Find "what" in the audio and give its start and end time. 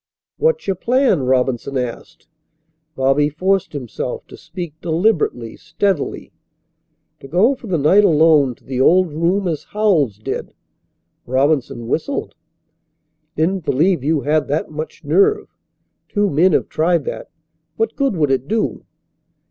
17.75-17.95